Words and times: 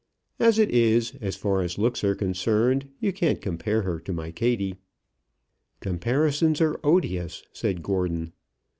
As 0.39 0.57
it 0.57 0.71
is, 0.71 1.13
as 1.21 1.35
far 1.35 1.61
as 1.61 1.77
looks 1.77 2.03
are 2.03 2.15
concerned, 2.15 2.89
you 2.99 3.13
can't 3.13 3.39
compare 3.39 3.83
her 3.83 3.99
to 3.99 4.11
my 4.11 4.31
Kattie." 4.31 4.77
"Comparisons 5.79 6.59
are 6.59 6.79
odious," 6.83 7.43
said 7.53 7.83
Gordon. 7.83 8.33